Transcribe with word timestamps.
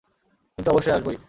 কিন্তু 0.57 0.69
অবশ্যই 0.71 0.93
আসবই। 0.93 1.17